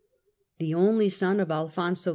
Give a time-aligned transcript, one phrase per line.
[0.57, 2.09] The only son of Alfonso VI.